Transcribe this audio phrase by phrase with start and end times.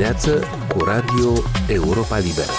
[0.00, 1.32] dimineață cu Radio
[1.66, 2.52] Europa Liberă.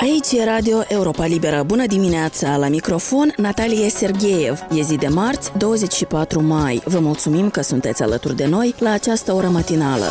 [0.00, 1.62] Aici e Radio Europa Liberă.
[1.66, 2.56] Bună dimineața!
[2.56, 4.60] La microfon, Natalia Sergeev.
[4.70, 6.82] E zi de marți, 24 mai.
[6.84, 10.06] Vă mulțumim că sunteți alături de noi la această oră matinală.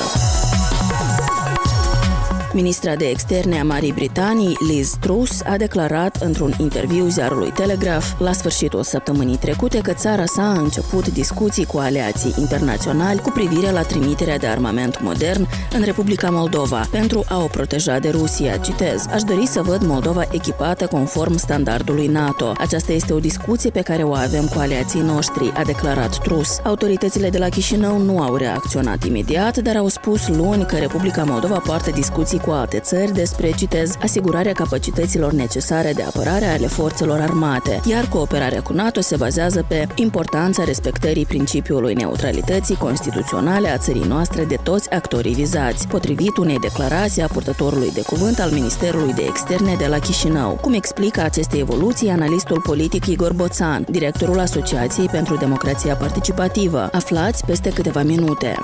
[2.54, 8.32] Ministra de externe a Marii Britanii, Liz Truss, a declarat într-un interviu ziarului Telegraph la
[8.32, 13.82] sfârșitul săptămânii trecute că țara sa a început discuții cu aliații internaționali cu privire la
[13.82, 18.58] trimiterea de armament modern în Republica Moldova pentru a o proteja de Rusia.
[18.58, 22.52] Citez, aș dori să văd Moldova echipată conform standardului NATO.
[22.58, 26.60] Aceasta este o discuție pe care o avem cu aliații noștri, a declarat Truss.
[26.64, 31.58] Autoritățile de la Chișinău nu au reacționat imediat, dar au spus luni că Republica Moldova
[31.58, 37.82] poartă discuții cu alte țări despre, citez, asigurarea capacităților necesare de apărare ale forțelor armate,
[37.86, 44.44] iar cooperarea cu NATO se bazează pe importanța respectării principiului neutralității constituționale a țării noastre
[44.44, 49.76] de toți actorii vizați, potrivit unei declarații a purtătorului de cuvânt al Ministerului de Externe
[49.78, 50.58] de la Chișinău.
[50.62, 56.90] Cum explică aceste evoluții analistul politic Igor Boțan, directorul Asociației pentru Democrația Participativă.
[56.92, 58.56] Aflați peste câteva minute.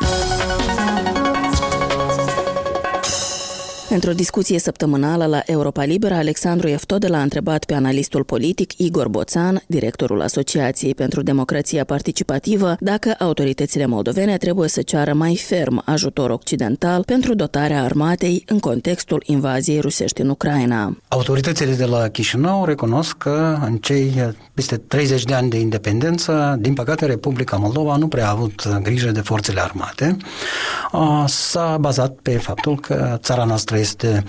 [3.95, 9.61] Într-o discuție săptămânală la Europa Liberă, Alexandru Eftodel a întrebat pe analistul politic Igor Boțan,
[9.67, 17.03] directorul Asociației pentru Democrația Participativă, dacă autoritățile moldovene trebuie să ceară mai ferm ajutor occidental
[17.03, 20.97] pentru dotarea armatei în contextul invaziei rusești în Ucraina.
[21.07, 26.73] Autoritățile de la Chișinău recunosc că în cei peste 30 de ani de independență, din
[26.73, 30.17] păcate, Republica Moldova nu prea a avut grijă de forțele armate.
[31.25, 34.23] S-a bazat pe faptul că țara noastră este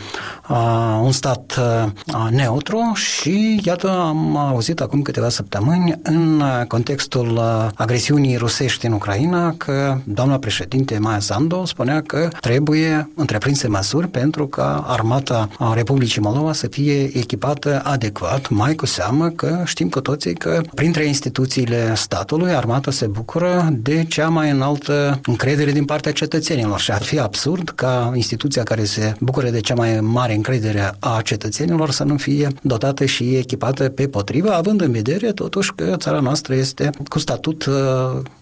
[0.48, 7.68] uh, un stat uh, neutru și iată am auzit acum câteva săptămâni în contextul uh,
[7.74, 14.46] agresiunii rusești în Ucraina că doamna președinte Maia Sandu spunea că trebuie întreprinse măsuri pentru
[14.46, 20.34] ca armata Republicii Moldova să fie echipată adecvat, mai cu seamă că știm cu toții
[20.34, 26.80] că printre instituțiile statului armata se bucură de cea mai înaltă încredere din partea cetățenilor
[26.80, 30.94] și ar fi absurd ca instituția care se bucură bucure de cea mai mare încredere
[30.98, 35.94] a cetățenilor să nu fie dotată și echipată pe potrivă, având în vedere totuși că
[35.96, 37.74] țara noastră este cu statut uh,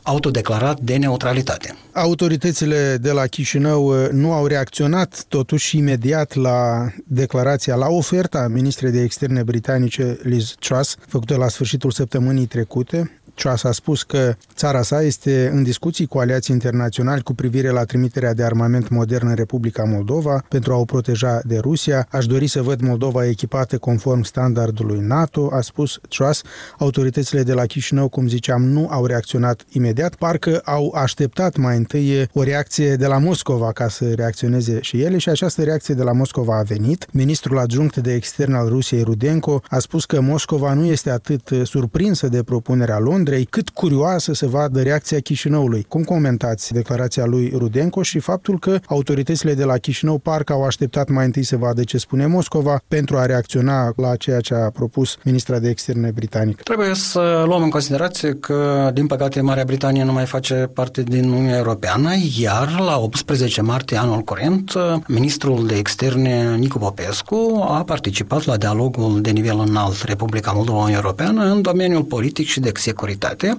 [0.02, 1.76] autodeclarat de neutralitate.
[1.92, 8.90] Autoritățile de la Chișinău uh, nu au reacționat totuși imediat la declarația, la oferta ministrei
[8.90, 13.18] de externe britanice Liz Truss, făcută la sfârșitul săptămânii trecute.
[13.34, 17.84] Truss a spus că țara sa este în discuții cu aliații internaționali cu privire la
[17.84, 22.06] trimiterea de armament modern în Republica Moldova pentru a o proteja de Rusia.
[22.10, 26.42] Aș dori să văd Moldova echipată conform standardului NATO, a spus Truss.
[26.78, 32.28] Autoritățile de la Chișinău, cum ziceam, nu au reacționat imediat, parcă au așteptat mai întâi
[32.32, 36.12] o reacție de la Moscova ca să reacționeze și ele și această reacție de la
[36.12, 37.06] Moscova a venit.
[37.12, 42.28] Ministrul adjunct de extern al Rusiei, Rudenko, a spus că Moscova nu este atât surprinsă
[42.28, 45.84] de propunerea Londrei, cât curioasă să vadă reacția Chișinăului.
[45.88, 51.08] Cum comentați declarația lui Rudenko și faptul că autoritățile de la Chișinău parcă au așteptat
[51.08, 55.16] mai întâi să vadă ce spune Moscova pentru a reacționa la ceea ce a propus
[55.22, 56.62] ministra de externe britanică?
[56.62, 61.28] Trebuie să luăm în considerație că, din păcate, Marea Britanie nu mai face parte din
[61.28, 64.72] Uniunea Europeană, iar la 18 martie anul curent,
[65.06, 71.44] ministrul de externe Nicu Popescu a participat la dialogul de nivel înalt Republica Moldova Europeană
[71.44, 73.13] în domeniul politic și de securitate,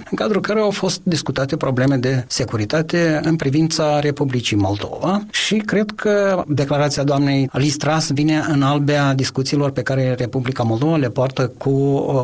[0.10, 5.92] în cadrul care au fost discutate probleme de securitate în privința Republicii Moldova și cred
[5.96, 11.70] că declarația doamnei Listras vine în albea discuțiilor pe care Republica Moldova le poartă cu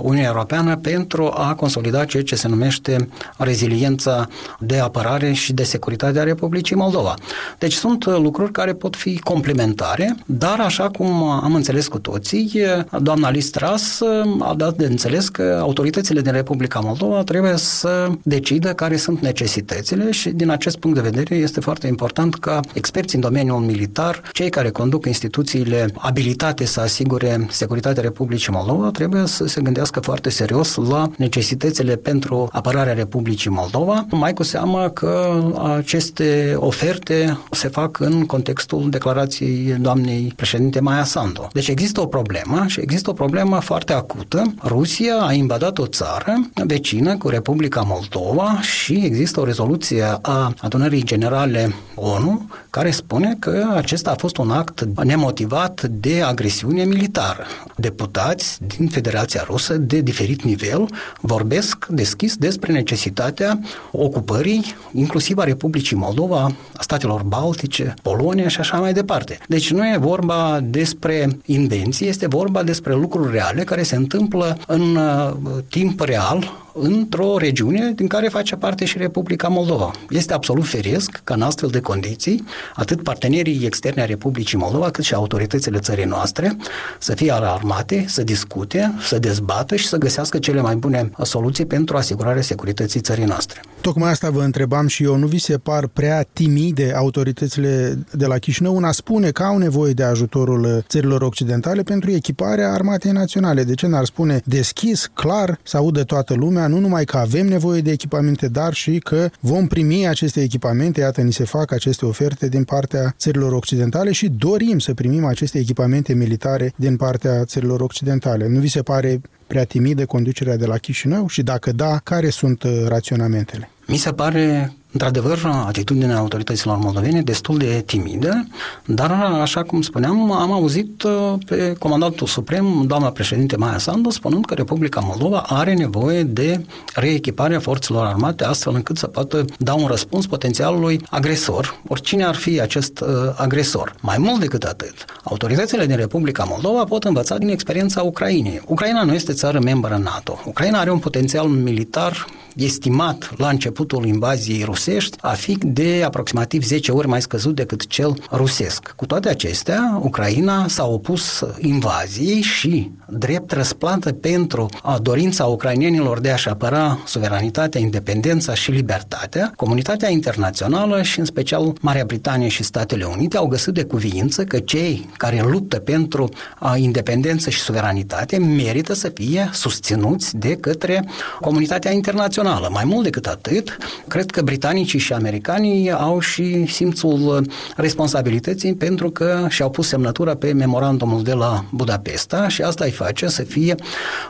[0.04, 4.28] Uniunea Europeană pentru a consolida ceea ce se numește reziliența
[4.60, 7.14] de apărare și de securitate a Republicii Moldova.
[7.58, 12.62] Deci sunt lucruri care pot fi complementare, dar așa cum am înțeles cu toții,
[13.00, 14.02] doamna Listras
[14.40, 20.12] a dat de înțeles că autoritățile din Republica Moldova trebuie să decidă care sunt necesitățile
[20.12, 24.50] și din acest punct de vedere este foarte important ca experții în domeniul militar, cei
[24.50, 30.76] care conduc instituțiile abilitate să asigure securitatea Republicii Moldova, trebuie să se gândească foarte serios
[30.76, 35.44] la necesitățile pentru apărarea Republicii Moldova, mai cu seamă că
[35.78, 41.48] aceste oferte se fac în contextul declarației doamnei președinte Maia Sandu.
[41.54, 44.54] Deci există o problemă și există o problemă foarte acută.
[44.64, 50.54] Rusia a invadat o țară vecină comună cu Republica Moldova și există o rezoluție a
[50.62, 57.46] adunării generale ONU care spune că acesta a fost un act nemotivat de agresiune militară.
[57.76, 60.86] Deputați din Federația Rusă de diferit nivel
[61.22, 63.60] vorbesc deschis despre necesitatea
[63.92, 69.38] ocupării inclusiv a Republicii Moldova, a statelor Baltice, Polonia și așa mai departe.
[69.48, 74.96] Deci nu e vorba despre invenții, este vorba despre lucruri reale care se întâmplă în
[74.96, 75.32] uh,
[75.70, 79.92] timp real într-o regiune din care face parte și Republica Moldova.
[80.10, 82.44] Este absolut firesc ca în astfel de condiții,
[82.76, 86.58] atât partenerii externe a Republicii Moldova, cât și autoritățile țării noastre
[87.00, 91.98] să fie alarmate, să discute, să dezbată și să găsească cele mai bune soluții pentru
[91.98, 93.62] asigurarea securității țării noastre.
[93.82, 95.16] Tocmai asta vă întrebam și eu.
[95.16, 99.58] Nu vi se par prea timide autoritățile de la Chișinău în a spune că au
[99.58, 103.64] nevoie de ajutorul țărilor occidentale pentru echiparea armatei naționale?
[103.64, 107.48] De ce n-ar spune deschis, clar, să audă toată lumea lumea, nu numai că avem
[107.48, 112.06] nevoie de echipamente, dar și că vom primi aceste echipamente, iată, ni se fac aceste
[112.06, 117.82] oferte din partea țărilor occidentale și dorim să primim aceste echipamente militare din partea țărilor
[117.82, 118.48] occidentale.
[118.48, 122.64] Nu vi se pare prea timidă conducerea de la Chișinău și dacă da, care sunt
[122.64, 123.70] uh, raționamentele?
[123.88, 128.48] Mi se pare Într-adevăr, atitudinea autorităților moldovene destul de timidă,
[128.86, 129.12] dar,
[129.42, 134.54] așa cum spuneam, am auzit uh, pe comandantul suprem, doamna președinte Maia Sandu, spunând că
[134.54, 140.28] Republica Moldova are nevoie de reechiparea forțelor armate, astfel încât să poată da un răspuns
[140.28, 143.96] potențialului agresor, oricine ar fi acest uh, agresor.
[144.02, 148.62] Mai mult decât atât, autoritățile din Republica Moldova pot învăța din experiența Ucrainei.
[148.66, 150.40] Ucraina nu este țară membră NATO.
[150.46, 154.81] Ucraina are un potențial militar estimat la începutul invaziei rusești
[155.22, 158.94] a fi de aproximativ 10 ori mai scăzut decât cel rusesc.
[158.96, 166.32] Cu toate acestea, Ucraina s-a opus invaziei și, drept răsplată pentru a dorința ucrainienilor de
[166.32, 173.04] a-și apăra suveranitatea, independența și libertatea, comunitatea internațională și în special Marea Britanie și Statele
[173.04, 176.30] Unite au găsit de cuviință că cei care luptă pentru
[176.76, 181.08] independență și suveranitate merită să fie susținuți de către
[181.40, 182.70] comunitatea internațională internațională.
[182.72, 184.42] Mai mult decât atât, cred că
[184.72, 187.46] britanicii și americanii au și simțul
[187.76, 193.28] responsabilității pentru că și-au pus semnătura pe memorandumul de la Budapesta și asta îi face
[193.28, 193.76] să fie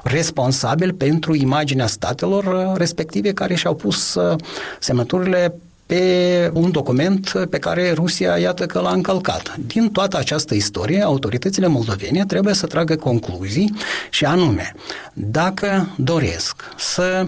[0.03, 4.35] responsabil pentru imaginea statelor respective care și-au pus uh,
[4.79, 5.53] semnăturile
[5.85, 9.55] pe un document pe care Rusia, iată că l-a încălcat.
[9.67, 13.73] Din toată această istorie, autoritățile moldovene trebuie să tragă concluzii
[14.09, 14.73] și anume,
[15.13, 17.27] dacă doresc să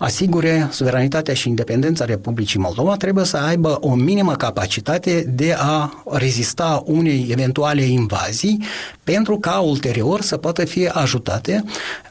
[0.00, 6.82] asigure suveranitatea și independența Republicii Moldova, trebuie să aibă o minimă capacitate de a rezista
[6.86, 8.62] unei eventuale invazii
[9.04, 11.64] pentru ca ulterior să poată fi ajutate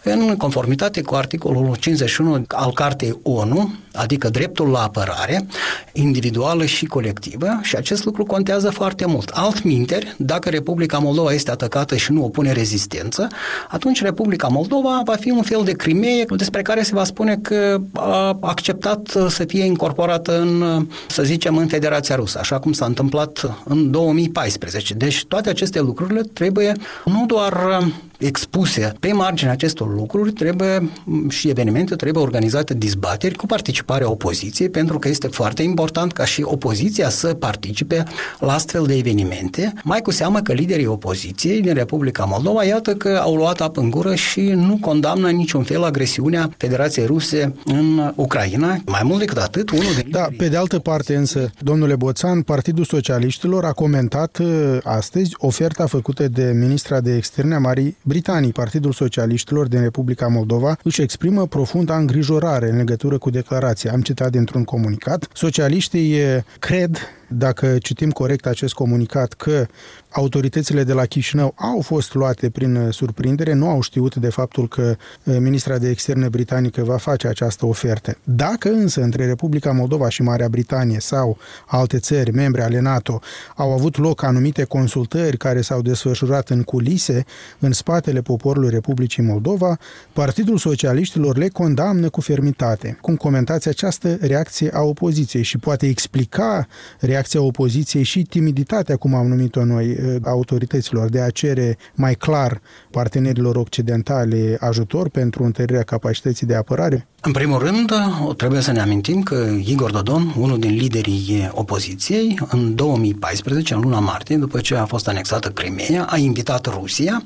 [0.04, 5.46] în conformitate cu articolul 51 al Cartei ONU, adică dreptul la apărare
[5.94, 9.30] individuală și colectivă și acest lucru contează foarte mult.
[9.34, 13.28] Altminteri, dacă Republica Moldova este atacată și nu opune rezistență,
[13.70, 17.79] atunci Republica Moldova va fi un fel de Crimee despre care se va spune că
[17.94, 23.58] a acceptat să fie incorporată în, să zicem, în Federația Rusă, așa cum s-a întâmplat
[23.64, 24.94] în 2014.
[24.94, 26.74] Deci toate aceste lucruri trebuie
[27.06, 27.84] nu doar
[28.20, 30.90] expuse pe marginea acestor lucruri, trebuie
[31.30, 36.42] și evenimente, trebuie organizate dezbateri cu participarea opoziției, pentru că este foarte important ca și
[36.42, 38.04] opoziția să participe
[38.40, 43.20] la astfel de evenimente, mai cu seamă că liderii opoziției din Republica Moldova, iată că
[43.24, 48.78] au luat apă în gură și nu condamnă niciun fel agresiunea Federației Ruse în Ucraina.
[48.86, 52.84] Mai mult decât atât, unul din Da, pe de altă parte însă, domnule Boțan, Partidul
[52.84, 58.52] Socialiștilor a comentat uh, astăzi oferta făcută de ministra de externe a Marii Britanii.
[58.52, 63.92] Partidul Socialiștilor din Republica Moldova își exprimă profundă îngrijorare în legătură cu declarația.
[63.92, 65.28] Am citat dintr-un comunicat.
[65.34, 66.98] Socialiștii eh, cred
[67.30, 69.68] dacă citim corect acest comunicat, că
[70.10, 74.68] autoritățile de la Chișinău au fost luate prin uh, surprindere, nu au știut de faptul
[74.68, 78.18] că uh, ministra de externe britanică va face această ofertă.
[78.24, 83.22] Dacă însă între Republica Moldova și Marea Britanie sau alte țări membre ale NATO
[83.56, 87.26] au avut loc anumite consultări care s-au desfășurat în culise,
[87.60, 89.78] în spatele poporului Republicii Moldova,
[90.14, 92.98] Partidul Socialiștilor le condamnă cu fermitate.
[93.02, 96.68] Cum comentați această reacție a opoziției și poate explica
[97.00, 102.62] reacția reacția opoziției și timiditatea, cum am numit-o noi, autorităților, de a cere mai clar
[102.92, 107.08] partenerilor occidentale ajutor pentru întărirea capacității de apărare?
[107.22, 107.92] În primul rând,
[108.38, 114.00] trebuie să ne amintim că Igor Dodon, unul din liderii opoziției, în 2014, în luna
[114.00, 117.24] martie, după ce a fost anexată Crimea, a invitat Rusia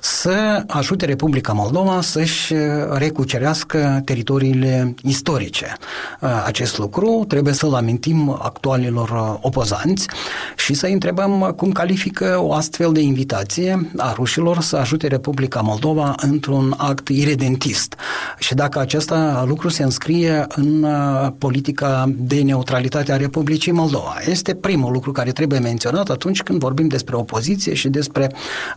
[0.00, 2.54] să ajute Republica Moldova să-și
[2.90, 5.66] recucerească teritoriile istorice.
[6.44, 10.06] Acest lucru trebuie să-l amintim actualilor opozanți
[10.56, 16.14] și să întrebăm cum califică o astfel de invitație a rușilor să ajute Republica Moldova
[16.16, 17.94] într-un act iredentist.
[18.38, 24.16] Și dacă acesta lucru se înscrie în uh, politica de neutralitate a Republicii Moldova.
[24.26, 28.32] Este primul lucru care trebuie menționat atunci când vorbim despre opoziție și despre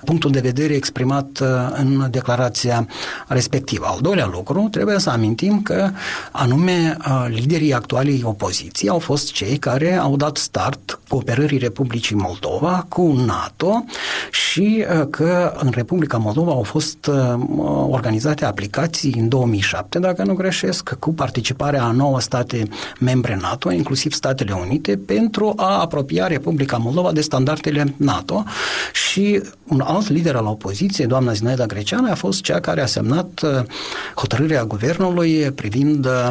[0.05, 2.87] punctul de vedere exprimat uh, în declarația
[3.27, 3.85] respectivă.
[3.87, 5.89] Al doilea lucru, trebuie să amintim că
[6.31, 12.85] anume uh, liderii actualii opoziții au fost cei care au dat startu cooperării Republicii Moldova
[12.89, 13.83] cu NATO
[14.31, 17.09] și că în Republica Moldova au fost
[17.89, 22.67] organizate aplicații în 2007, dacă nu greșesc, cu participarea a nouă state
[22.99, 28.43] membre NATO, inclusiv Statele Unite, pentru a apropia Republica Moldova de standardele NATO.
[28.93, 33.41] Și un alt lider al opoziției, doamna Zinaida Greceană, a fost cea care a semnat
[33.43, 33.49] uh,
[34.15, 36.27] hotărârea guvernului privind uh,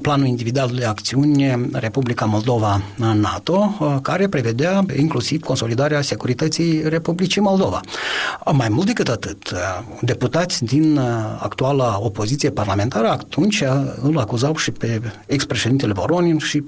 [0.00, 2.82] planul individual de acțiuni Republica Moldova
[3.14, 7.80] NATO, uh, care prevedea inclusiv consolidarea securității Republicii Moldova.
[8.52, 9.54] Mai mult decât atât,
[10.00, 10.98] deputați din
[11.38, 13.62] actuala opoziție parlamentară atunci
[14.02, 16.62] îl acuzau și pe ex-președintele Voronin și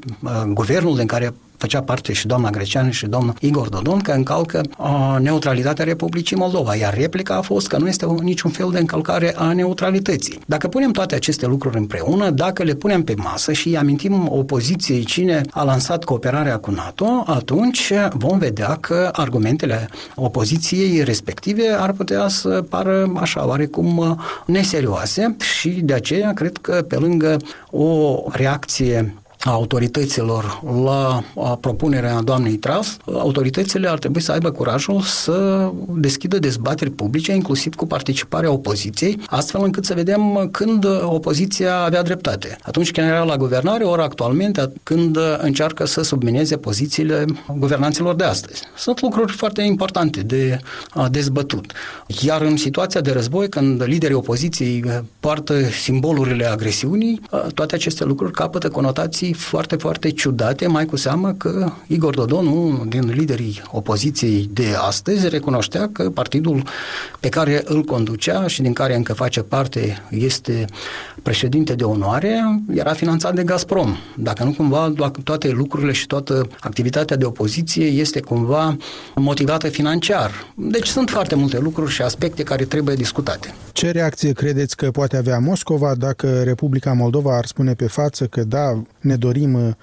[0.53, 5.17] guvernul din care făcea parte și doamna Greceanu și domnul Igor Dodon, că încalcă uh,
[5.21, 9.53] neutralitatea Republicii Moldova, iar replica a fost că nu este niciun fel de încălcare a
[9.53, 10.41] neutralității.
[10.47, 15.41] Dacă punem toate aceste lucruri împreună, dacă le punem pe masă și amintim opoziției cine
[15.51, 22.65] a lansat cooperarea cu NATO, atunci vom vedea că argumentele opoziției respective ar putea să
[22.69, 27.37] pară așa oarecum neserioase și de aceea cred că pe lângă
[27.71, 31.25] o reacție a autorităților la
[31.61, 37.87] propunerea doamnei Tras, autoritățile ar trebui să aibă curajul să deschidă dezbateri publice, inclusiv cu
[37.87, 42.57] participarea opoziției, astfel încât să vedem când opoziția avea dreptate.
[42.63, 47.25] Atunci când era la guvernare, ori actualmente, când încearcă să submineze pozițiile
[47.57, 48.63] guvernanților de astăzi.
[48.77, 50.59] Sunt lucruri foarte importante de
[51.11, 51.73] dezbătut.
[52.23, 54.85] Iar în situația de război, când liderii opoziției
[55.21, 57.21] poartă simbolurile agresiunii,
[57.55, 62.87] toate aceste lucruri capătă conotații foarte, foarte ciudate, mai cu seamă că Igor Dodon, unul
[62.89, 66.63] din liderii opoziției de astăzi, recunoștea că partidul
[67.21, 70.65] pe care îl conducea și din care încă face parte este
[71.23, 73.97] președinte de onoare, era finanțat de Gazprom.
[74.17, 74.93] Dacă nu cumva
[75.25, 78.77] toate lucrurile și toată activitatea de opoziție este cumva
[79.15, 80.31] motivată financiar.
[80.55, 83.55] Deci sunt foarte multe lucruri și aspecte care trebuie discutate.
[83.73, 88.45] Ce reacție credeți că poate avea Moscova dacă Republica Moldova ar spune pe față că
[88.45, 89.75] da, ne dorim uh,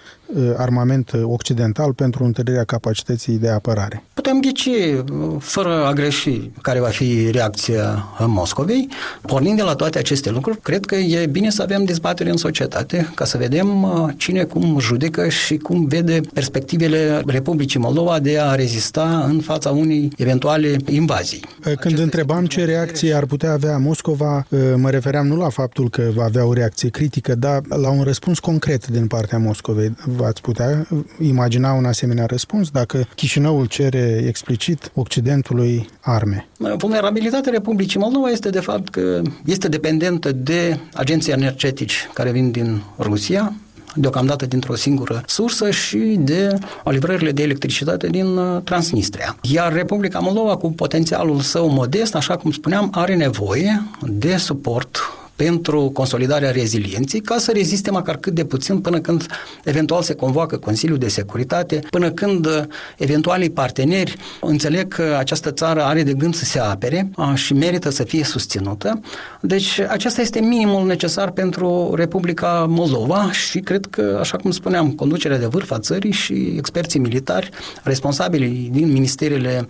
[0.58, 4.04] armament occidental pentru întărirea capacității de apărare.
[4.14, 5.04] Putem ghici, uh,
[5.40, 8.90] fără a greși, care va fi reacția Moscovei.
[9.22, 13.12] Pornind de la toate aceste lucruri, cred că e bine să avem dezbatere în societate,
[13.16, 18.56] ca să vedem uh, cine cum judecă și cum vede perspectivele Republicii Moldova de a
[18.56, 21.44] rezista în fața unei eventuale invazii.
[21.62, 24.46] Când Aceste întrebam ce reacție ar putea avea Moscova,
[24.76, 28.40] mă refeream nu la faptul că va avea o reacție critică, dar la un răspuns
[28.40, 29.96] concret din partea partea Moscovei.
[30.20, 30.88] V-ați putea
[31.20, 36.48] imagina un asemenea răspuns dacă Chișinăul cere explicit Occidentului arme?
[36.78, 42.82] Vulnerabilitatea Republicii Moldova este de fapt că este dependentă de agenții energetici care vin din
[42.98, 43.54] Rusia,
[43.96, 49.36] deocamdată dintr-o singură sursă și de livrările de electricitate din uh, Transnistria.
[49.42, 54.98] Iar Republica Moldova, cu potențialul său modest, așa cum spuneam, are nevoie de suport
[55.46, 59.26] pentru consolidarea rezilienței, ca să reziste măcar cât de puțin până când
[59.64, 62.62] eventual se convoacă Consiliul de Securitate, până când uh,
[62.98, 68.04] eventualii parteneri înțeleg că această țară are de gând să se apere și merită să
[68.04, 69.00] fie susținută.
[69.42, 75.38] Deci acesta este minimul necesar pentru Republica Moldova și cred că, așa cum spuneam, conducerea
[75.38, 77.50] de vârf a țării și experții militari
[77.84, 79.68] responsabili din ministerele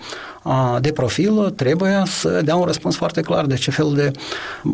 [0.79, 4.11] de profil trebuie să dea un răspuns foarte clar de ce fel de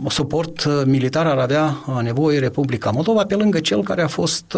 [0.08, 4.58] suport militar ar avea nevoie Republica Moldova, pe lângă cel care a fost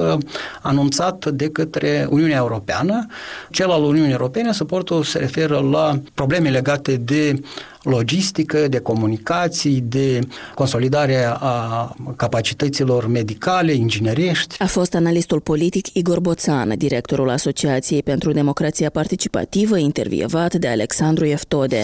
[0.62, 3.06] anunțat de către Uniunea Europeană.
[3.52, 7.42] Cel al Uniunii Europene, suportul se referă la probleme legate de
[7.82, 10.20] logistică, de comunicații, de
[10.56, 14.56] consolidare a capacităților medicale, inginerești.
[14.60, 21.84] A fost analistul politic Igor Boțan, directorul Asociației pentru Democrația Participativă, intervievat de Alexandru Eftode.